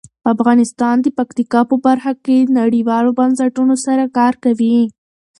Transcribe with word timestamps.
افغانستان 0.33 0.95
د 1.01 1.07
پکتیکا 1.17 1.61
په 1.69 1.75
برخه 1.85 2.13
کې 2.25 2.37
نړیوالو 2.59 3.09
بنسټونو 3.19 3.75
سره 3.85 4.03
کار 4.17 4.33
کوي. 4.43 4.77